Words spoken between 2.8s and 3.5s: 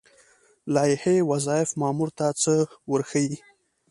ورښيي؟